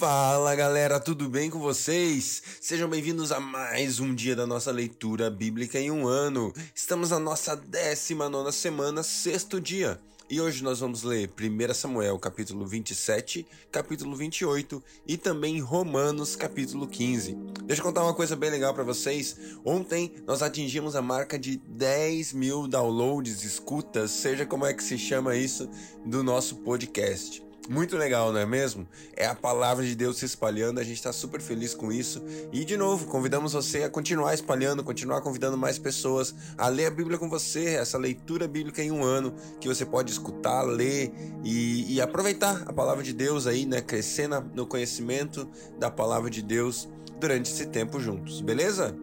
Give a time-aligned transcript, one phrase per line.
[0.00, 2.42] Fala galera, tudo bem com vocês?
[2.58, 6.54] Sejam bem-vindos a mais um dia da nossa leitura bíblica em um ano.
[6.74, 10.00] Estamos na nossa 19 semana, sexto dia.
[10.30, 16.88] E hoje nós vamos ler 1 Samuel capítulo 27, capítulo 28 e também Romanos capítulo
[16.88, 17.34] 15.
[17.64, 19.36] Deixa eu contar uma coisa bem legal para vocês.
[19.66, 24.96] Ontem nós atingimos a marca de 10 mil downloads, escutas, seja como é que se
[24.96, 25.68] chama isso,
[26.06, 27.49] do nosso podcast.
[27.68, 28.86] Muito legal, não é mesmo?
[29.16, 32.22] É a palavra de Deus se espalhando, a gente está super feliz com isso.
[32.52, 36.90] E de novo, convidamos você a continuar espalhando, continuar convidando mais pessoas a ler a
[36.90, 41.12] Bíblia com você, essa leitura bíblica em um ano, que você pode escutar, ler
[41.44, 43.80] e, e aproveitar a palavra de Deus aí, né?
[43.80, 45.48] Crescer na, no conhecimento
[45.78, 46.88] da palavra de Deus
[47.20, 48.96] durante esse tempo juntos, beleza?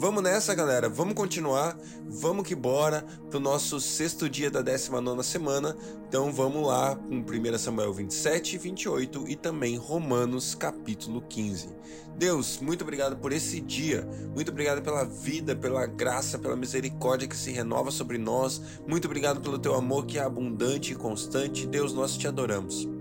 [0.00, 0.88] Vamos nessa, galera.
[0.88, 1.76] Vamos continuar.
[2.06, 5.76] Vamos que bora pro nosso sexto dia da 19 semana.
[6.08, 11.70] Então vamos lá com 1 Samuel 27, 28 e também Romanos capítulo 15.
[12.16, 14.08] Deus, muito obrigado por esse dia.
[14.32, 18.62] Muito obrigado pela vida, pela graça, pela misericórdia que se renova sobre nós.
[18.86, 21.66] Muito obrigado pelo teu amor que é abundante e constante.
[21.66, 22.97] Deus, nós te adoramos.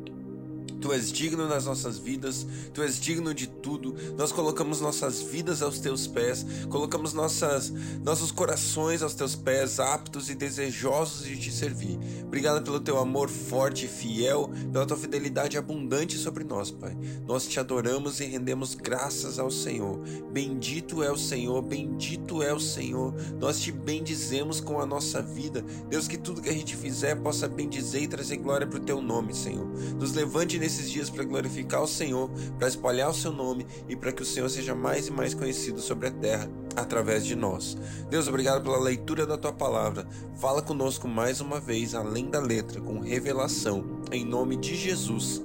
[0.80, 3.96] Tu és digno nas nossas vidas, tu és digno de tudo.
[4.18, 7.72] Nós colocamos nossas vidas aos teus pés, colocamos nossas,
[8.04, 11.98] nossos corações aos teus pés, aptos e desejosos de te servir.
[12.24, 16.96] Obrigado pelo teu amor forte e fiel, pela tua fidelidade abundante sobre nós, Pai.
[17.26, 20.00] Nós te adoramos e rendemos graças ao Senhor.
[20.32, 23.14] Bendito é o Senhor, bendito é o Senhor.
[23.40, 25.64] Nós te bendizemos com a nossa vida.
[25.90, 29.02] Deus, que tudo que a gente fizer possa bendizer e trazer glória para o teu
[29.02, 29.68] nome, Senhor.
[30.00, 32.30] Nos levante nesses dias para glorificar o Senhor,
[32.60, 35.80] para espalhar o seu nome e para que o Senhor seja mais e mais conhecido
[35.80, 37.78] sobre a terra através de nós.
[38.10, 40.06] Deus, obrigado pela leitura da tua palavra.
[40.36, 45.42] Fala conosco mais uma vez, além da letra, com revelação, em nome de Jesus.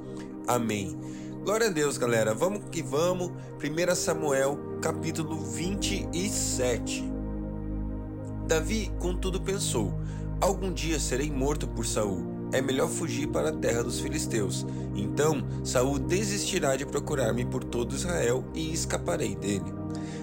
[0.48, 0.98] Amém.
[1.44, 2.34] Glória a Deus, galera.
[2.34, 3.30] Vamos que vamos.
[3.62, 7.04] 1 Samuel, capítulo 27.
[8.48, 9.94] Davi, contudo, pensou:
[10.40, 14.66] Algum dia serei morto por Saul é melhor fugir para a terra dos filisteus.
[14.94, 19.72] Então Saul desistirá de procurar-me por todo Israel e escaparei dele.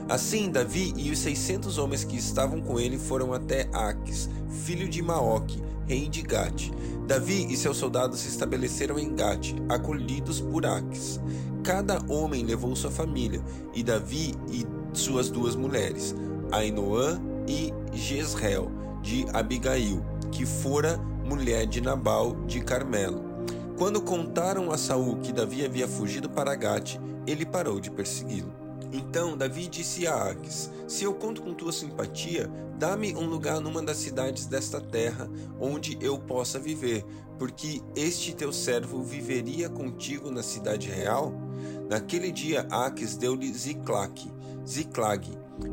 [0.08, 4.28] Assim, Davi e os seiscentos homens que estavam com ele foram até Aques,
[4.66, 6.72] filho de Maoque, rei de Gate.
[7.08, 11.20] Davi e seus soldados se estabeleceram em Gate, acolhidos por Aques.
[11.64, 13.42] Cada homem levou sua família,
[13.74, 16.16] e Davi e suas duas mulheres,
[16.52, 18.72] Ainoã e Jezreel,
[19.04, 23.24] de Abigail, que fora mulher de Nabal de Carmelo.
[23.78, 26.98] Quando contaram a Saul que Davi havia fugido para Gate,
[27.28, 28.52] ele parou de persegui-lo.
[28.92, 33.84] Então Davi disse a Aques: Se eu conto com tua simpatia, dá-me um lugar numa
[33.84, 35.30] das cidades desta terra,
[35.60, 37.06] onde eu possa viver,
[37.38, 41.32] porque este teu servo viveria contigo na cidade real.
[41.88, 44.28] Naquele dia Aques deu-lhe Ziclac,
[44.68, 45.30] Ziclag.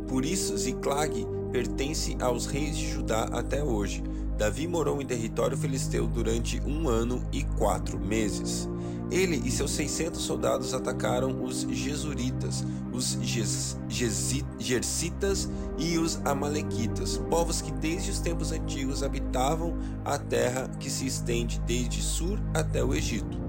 [0.07, 4.05] Por isso Ziclag pertence aos reis de Judá até hoje.
[4.37, 8.69] Davi morou em território filisteu durante um ano e quatro meses.
[9.11, 13.17] Ele e seus 600 soldados atacaram os Jesuritas, os
[14.59, 15.49] Jersitas
[15.79, 21.61] e os Amalequitas, povos que desde os tempos antigos habitavam a terra que se estende
[21.61, 23.47] desde Sur até o Egito.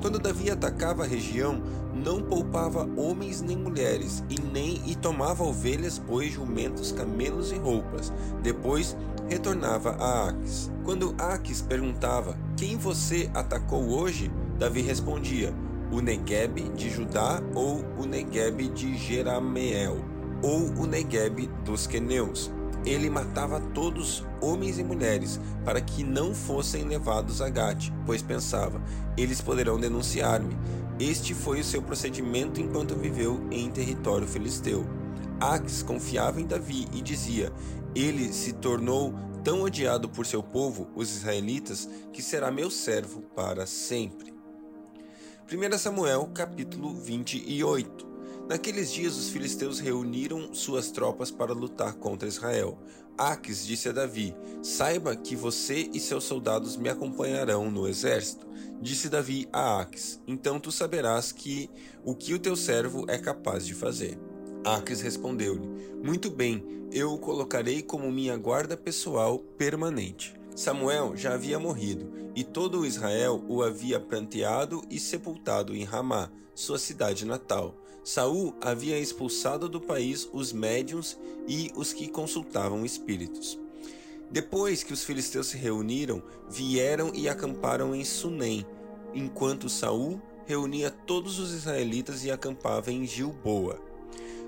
[0.00, 1.62] Quando Davi atacava a região,
[1.94, 8.12] não poupava homens nem mulheres, e nem e tomava ovelhas, bois, jumentos, camelos e roupas.
[8.42, 8.96] Depois
[9.28, 10.70] retornava a Aques.
[10.84, 14.30] Quando Aques perguntava: Quem você atacou hoje?
[14.58, 15.54] Davi respondia:
[15.90, 20.04] O Negueb de Judá ou o Negueb de Jerameel
[20.42, 22.52] ou o Negueb dos queneus.
[22.84, 28.80] Ele matava todos, homens e mulheres, para que não fossem levados a Gate, pois pensava:
[29.16, 30.56] eles poderão denunciar-me.
[31.00, 34.84] Este foi o seu procedimento enquanto viveu em território filisteu.
[35.52, 37.52] Aques confiava em Davi e dizia:
[37.94, 39.12] Ele se tornou
[39.42, 44.32] tão odiado por seu povo, os israelitas, que será meu servo para sempre.
[45.46, 48.14] 1 Samuel capítulo 28
[48.48, 52.78] Naqueles dias os filisteus reuniram suas tropas para lutar contra Israel.
[53.18, 58.46] Aques disse a Davi: Saiba que você e seus soldados me acompanharão no exército.
[58.80, 61.68] Disse Davi a Aques: Então tu saberás que
[62.02, 64.18] o que o teu servo é capaz de fazer.
[64.64, 65.68] Aques respondeu-lhe:
[66.02, 70.34] Muito bem, eu o colocarei como minha guarda pessoal permanente.
[70.56, 76.30] Samuel já havia morrido, e todo o Israel o havia pranteado e sepultado em Ramá,
[76.54, 77.74] sua cidade natal.
[78.02, 83.58] Saul havia expulsado do país os médiuns e os que consultavam espíritos.
[84.30, 88.66] Depois que os filisteus se reuniram, vieram e acamparam em Sunem,
[89.12, 93.80] enquanto Saul reunia todos os israelitas e acampava em Gilboa.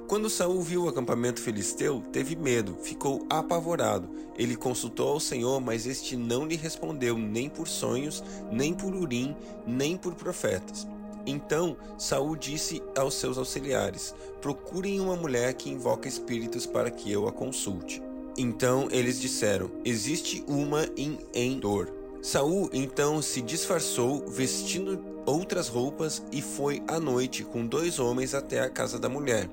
[0.09, 4.09] Quando Saul viu o acampamento filisteu, teve medo, ficou apavorado.
[4.39, 8.23] Ele consultou ao Senhor, mas este não lhe respondeu nem por sonhos,
[8.53, 9.35] nem por urim,
[9.67, 10.87] nem por profetas.
[11.27, 17.27] Então Saul disse aos seus auxiliares: Procurem uma mulher que invoca espíritos para que eu
[17.27, 18.01] a consulte.
[18.39, 21.89] Então eles disseram: Existe uma em Endor.
[22.23, 28.61] Saul então se disfarçou, vestindo outras roupas, e foi à noite com dois homens até
[28.61, 29.51] a casa da mulher.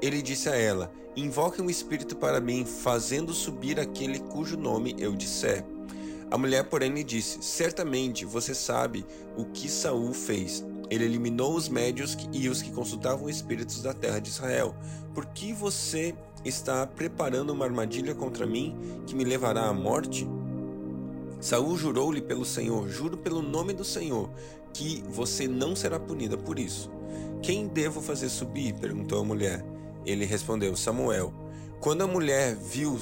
[0.00, 5.14] Ele disse a ela: Invoque um espírito para mim, fazendo subir aquele cujo nome eu
[5.14, 5.64] disser.
[6.30, 9.06] A mulher, porém, lhe disse: Certamente você sabe
[9.36, 10.64] o que Saul fez.
[10.90, 14.74] Ele eliminou os médios e os que consultavam espíritos da terra de Israel.
[15.14, 16.14] Por que você
[16.44, 18.76] está preparando uma armadilha contra mim
[19.06, 20.28] que me levará à morte?
[21.40, 24.30] Saul jurou-lhe pelo Senhor, juro pelo nome do Senhor,
[24.72, 26.90] que você não será punida por isso.
[27.46, 28.74] Quem devo fazer subir?
[28.74, 29.64] perguntou a mulher.
[30.04, 31.32] Ele respondeu: Samuel.
[31.78, 32.98] Quando a mulher viu,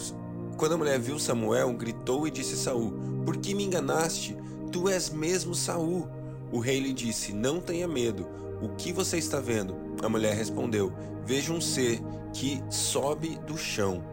[0.59, 2.93] quando a mulher viu Samuel, gritou e disse a Saul:
[3.25, 4.37] Por que me enganaste?
[4.71, 6.07] Tu és mesmo Saul.
[6.53, 8.27] O rei lhe disse: Não tenha medo.
[8.61, 9.75] O que você está vendo?
[10.03, 10.93] A mulher respondeu:
[11.25, 12.03] Vejo um ser
[12.35, 14.05] que sobe do chão.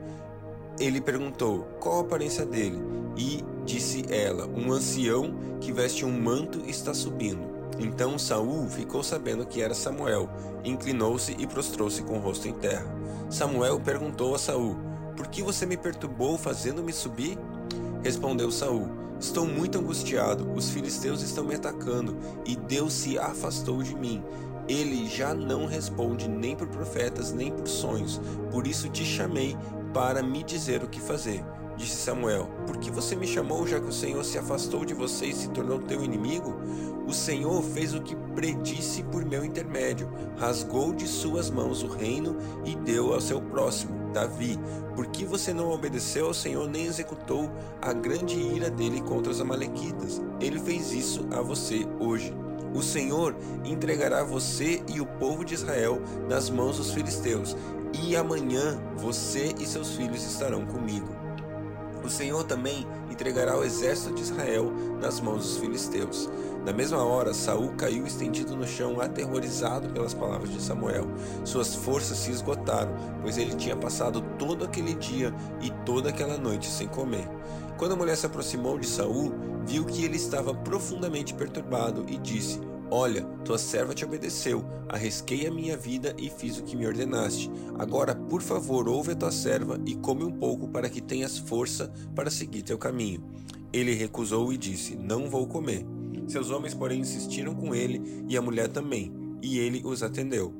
[0.79, 2.79] Ele perguntou: Qual a aparência dele?
[3.17, 7.50] E disse ela: Um ancião que veste um manto está subindo.
[7.79, 10.29] Então Saul ficou sabendo que era Samuel,
[10.63, 12.85] inclinou-se e prostrou-se com o rosto em terra.
[13.29, 14.77] Samuel perguntou a Saul:
[15.15, 17.37] Por que você me perturbou fazendo-me subir?
[18.03, 18.89] Respondeu Saul:
[19.19, 24.23] Estou muito angustiado, os filisteus estão me atacando, e Deus se afastou de mim.
[24.67, 28.21] Ele já não responde nem por profetas, nem por sonhos.
[28.51, 29.57] Por isso te chamei
[29.93, 31.43] para me dizer o que fazer.
[31.77, 35.27] Disse Samuel: Por que você me chamou, já que o Senhor se afastou de você
[35.27, 36.55] e se tornou teu inimigo?
[37.07, 42.37] O Senhor fez o que predisse por meu intermédio, rasgou de suas mãos o reino
[42.63, 44.59] e deu ao seu próximo, Davi.
[44.95, 47.49] Por que você não obedeceu ao Senhor nem executou
[47.81, 50.21] a grande ira dele contra os Amalequitas?
[50.39, 52.33] Ele fez isso a você hoje.
[52.73, 53.35] O Senhor
[53.65, 57.57] entregará você e o povo de Israel nas mãos dos filisteus,
[58.01, 61.20] e amanhã você e seus filhos estarão comigo.
[62.03, 66.29] O Senhor também entregará o exército de Israel nas mãos dos filisteus.
[66.65, 71.07] Na mesma hora, Saul caiu estendido no chão, aterrorizado pelas palavras de Samuel.
[71.43, 76.67] Suas forças se esgotaram, pois ele tinha passado todo aquele dia e toda aquela noite
[76.67, 77.27] sem comer.
[77.77, 79.33] Quando a mulher se aproximou de Saul,
[79.65, 82.59] viu que ele estava profundamente perturbado e disse:
[82.93, 87.49] Olha, tua serva te obedeceu, arrisquei a minha vida e fiz o que me ordenaste.
[87.79, 91.89] Agora, por favor, ouve a tua serva e come um pouco para que tenhas força
[92.13, 93.23] para seguir teu caminho.
[93.71, 95.85] Ele recusou e disse: Não vou comer.
[96.27, 99.09] Seus homens, porém, insistiram com ele e a mulher também,
[99.41, 100.53] e ele os atendeu.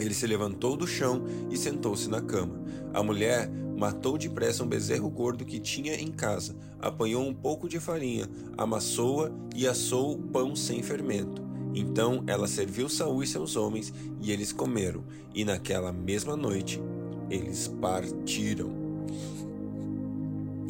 [0.00, 2.60] Ele se levantou do chão e sentou-se na cama.
[2.92, 7.78] A mulher matou depressa um bezerro gordo que tinha em casa, apanhou um pouco de
[7.78, 11.44] farinha, amassou-a e assou pão sem fermento.
[11.74, 16.80] Então ela serviu Saul e seus homens, e eles comeram, e naquela mesma noite
[17.28, 18.70] eles partiram.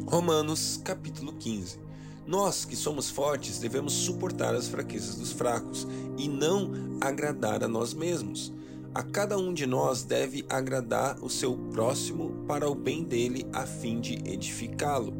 [0.05, 1.79] Romanos capítulo 15
[2.26, 5.87] Nós que somos fortes devemos suportar as fraquezas dos fracos
[6.19, 8.53] e não agradar a nós mesmos.
[8.96, 13.67] A cada um de nós deve agradar o seu próximo para o bem dele, a
[13.67, 15.12] fim de edificá-lo.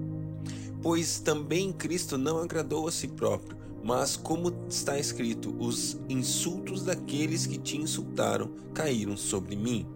[0.81, 7.45] Pois também Cristo não agradou a si próprio, mas, como está escrito, os insultos daqueles
[7.45, 9.87] que te insultaram caíram sobre mim.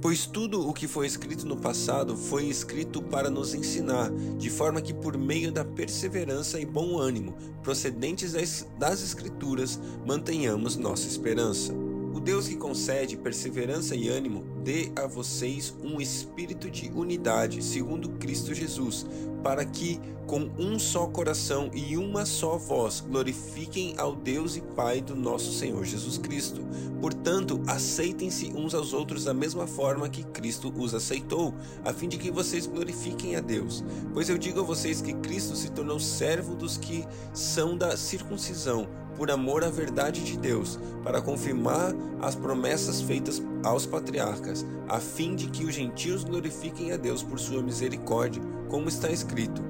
[0.00, 4.82] Pois tudo o que foi escrito no passado foi escrito para nos ensinar, de forma
[4.82, 8.32] que, por meio da perseverança e bom ânimo procedentes
[8.76, 11.81] das Escrituras, mantenhamos nossa esperança.
[12.14, 18.10] O Deus que concede perseverança e ânimo dê a vocês um espírito de unidade, segundo
[18.10, 19.06] Cristo Jesus,
[19.42, 25.00] para que, com um só coração e uma só voz, glorifiquem ao Deus e Pai
[25.00, 26.60] do nosso Senhor Jesus Cristo.
[27.00, 32.18] Portanto, aceitem-se uns aos outros da mesma forma que Cristo os aceitou, a fim de
[32.18, 33.82] que vocês glorifiquem a Deus.
[34.12, 38.86] Pois eu digo a vocês que Cristo se tornou servo dos que são da circuncisão
[39.16, 45.34] por amor à verdade de Deus, para confirmar as promessas feitas aos patriarcas, a fim
[45.34, 49.62] de que os gentios glorifiquem a Deus por sua misericórdia, como está escrito: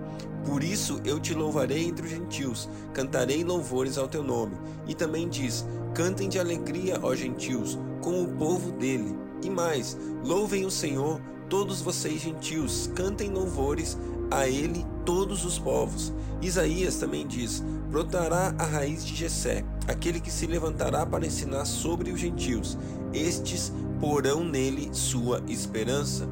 [0.45, 4.57] Por isso eu te louvarei entre os gentios, cantarei louvores ao teu nome.
[4.87, 9.17] E também diz: Cantem de alegria, ó gentios, com o povo dele.
[9.43, 13.99] E mais, louvem o Senhor, todos vocês gentios, cantem louvores
[14.37, 16.13] a ele todos os povos.
[16.41, 22.11] Isaías também diz: brotará a raiz de Jessé, aquele que se levantará para ensinar sobre
[22.11, 22.79] os gentios.
[23.13, 26.29] Estes porão nele sua esperança.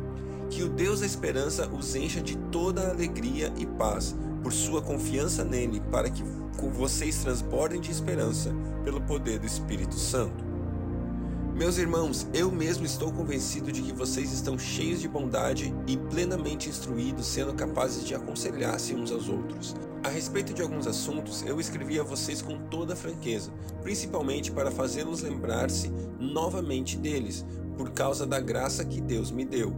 [0.49, 5.45] Que o Deus da esperança os encha de toda alegria e paz, por sua confiança
[5.45, 6.25] nele, para que
[6.73, 8.53] vocês transbordem de esperança
[8.83, 10.50] pelo poder do Espírito Santo.
[11.61, 16.71] Meus irmãos, eu mesmo estou convencido de que vocês estão cheios de bondade e plenamente
[16.71, 19.77] instruídos, sendo capazes de aconselhar-se uns aos outros.
[20.03, 23.53] A respeito de alguns assuntos, eu escrevi a vocês com toda franqueza,
[23.83, 27.45] principalmente para fazê-los lembrar-se novamente deles,
[27.77, 29.77] por causa da graça que Deus me deu,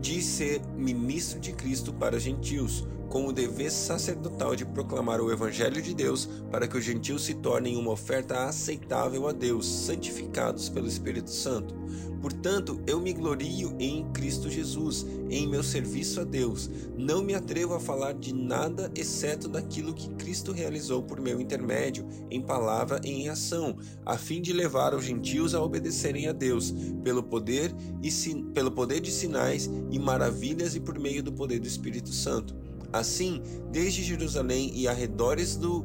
[0.00, 5.82] de ser ministro de Cristo para gentios, com o dever sacerdotal de proclamar o Evangelho
[5.82, 10.88] de Deus para que os gentios se tornem uma oferta aceitável a Deus, santificados pelo
[10.88, 11.74] Espírito Santo.
[12.22, 16.70] Portanto, eu me glorio em Cristo Jesus, em meu serviço a Deus.
[16.96, 22.06] Não me atrevo a falar de nada exceto daquilo que Cristo realizou por meu intermédio,
[22.30, 23.76] em palavra e em ação,
[24.06, 26.72] a fim de levar os gentios a obedecerem a Deus,
[27.04, 28.10] pelo poder e
[28.54, 32.71] pelo poder de sinais e maravilhas e por meio do poder do Espírito Santo.
[32.92, 35.84] Assim, desde Jerusalém e arredores do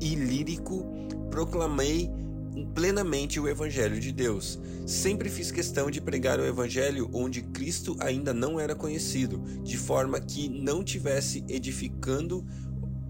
[0.00, 0.84] Ilírico,
[1.30, 2.10] proclamei
[2.74, 4.58] plenamente o Evangelho de Deus.
[4.86, 10.20] Sempre fiz questão de pregar o Evangelho onde Cristo ainda não era conhecido, de forma
[10.20, 12.44] que não tivesse edificando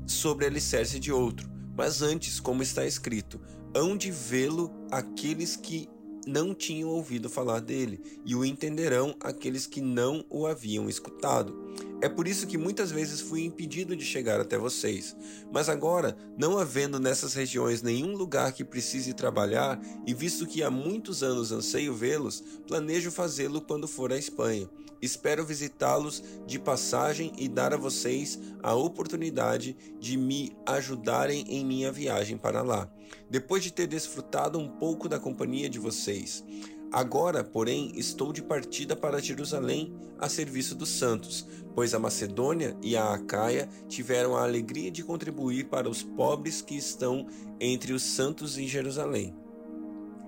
[0.06, 3.40] sobre alicerce de outro, mas antes, como está escrito,
[3.74, 5.88] hão de vê-lo aqueles que
[6.26, 11.61] não tinham ouvido falar dele, e o entenderão aqueles que não o haviam escutado.
[12.00, 15.16] É por isso que muitas vezes fui impedido de chegar até vocês.
[15.52, 20.70] Mas agora, não havendo nessas regiões nenhum lugar que precise trabalhar, e visto que há
[20.70, 24.68] muitos anos anseio vê-los, planejo fazê-lo quando for à Espanha.
[25.02, 31.90] Espero visitá-los de passagem e dar a vocês a oportunidade de me ajudarem em minha
[31.90, 32.88] viagem para lá,
[33.28, 36.44] depois de ter desfrutado um pouco da companhia de vocês.
[36.92, 42.94] Agora, porém, estou de partida para Jerusalém a serviço dos santos, pois a Macedônia e
[42.94, 47.26] a Acaia tiveram a alegria de contribuir para os pobres que estão
[47.58, 49.34] entre os santos em Jerusalém.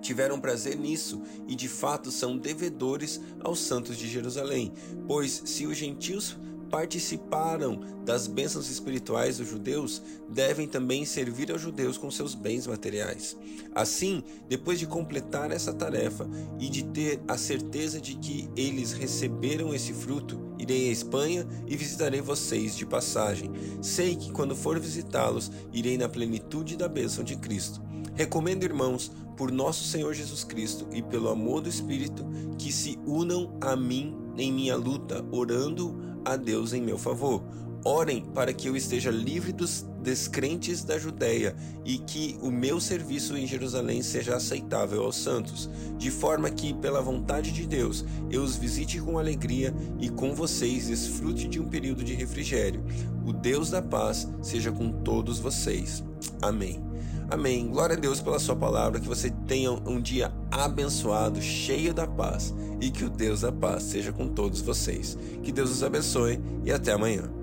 [0.01, 4.73] Tiveram prazer nisso e de fato são devedores aos santos de Jerusalém,
[5.07, 6.35] pois se os gentios
[6.75, 13.37] participaram das bênçãos espirituais dos judeus, devem também servir aos judeus com seus bens materiais.
[13.73, 16.29] Assim, depois de completar essa tarefa
[16.59, 21.77] e de ter a certeza de que eles receberam esse fruto, irei à Espanha e
[21.77, 23.49] visitarei vocês de passagem.
[23.81, 27.81] Sei que quando for visitá-los, irei na plenitude da bênção de Cristo.
[28.15, 32.25] Recomendo, irmãos, por nosso Senhor Jesus Cristo e pelo amor do Espírito,
[32.57, 37.43] que se unam a mim em minha luta, orando a Deus em meu favor.
[37.85, 43.37] Orem para que eu esteja livre dos descrentes da Judéia e que o meu serviço
[43.37, 48.55] em Jerusalém seja aceitável aos santos, de forma que, pela vontade de Deus, eu os
[48.55, 52.83] visite com alegria e com vocês desfrute de um período de refrigério.
[53.25, 56.03] O Deus da paz seja com todos vocês.
[56.41, 56.84] Amém.
[57.29, 57.67] Amém.
[57.67, 58.99] Glória a Deus pela Sua palavra.
[58.99, 62.53] Que você tenha um dia abençoado, cheio da paz.
[62.79, 65.17] E que o Deus da paz seja com todos vocês.
[65.43, 67.34] Que Deus os abençoe e até amanhã.